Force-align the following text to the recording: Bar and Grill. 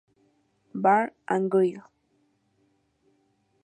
Bar 0.73 1.13
and 1.27 1.51
Grill. 1.51 1.83